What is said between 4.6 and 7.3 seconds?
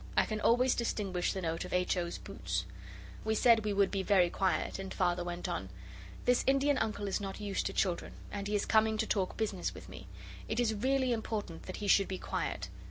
and Father went on 'This Indian Uncle is